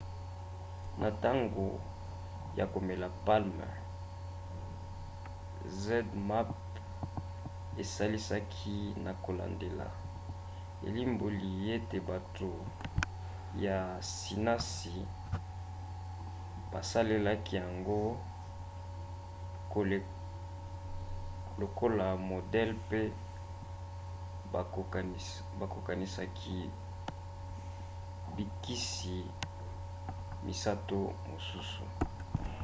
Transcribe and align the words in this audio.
na 0.99 1.07
ntango 1.15 1.67
ya 2.57 2.65
komeka 2.73 3.07
palm 3.25 3.51
zmapp 5.81 6.49
esalisaki 7.81 8.77
na 9.03 9.11
kolandela 9.23 9.87
elimboli 10.87 11.49
ete 11.75 11.97
bato 12.09 12.51
ya 13.65 13.77
sinasi 14.17 14.95
basalelaki 16.71 17.51
yango 17.61 18.01
lokola 21.59 22.07
modele 22.29 22.73
pe 22.89 23.01
bakokanisaki 25.61 26.59
bikisi 28.35 29.17
misato 30.45 30.99
mosusu 31.29 31.83